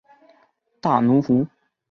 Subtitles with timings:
[0.79, 1.45] 大奴湖。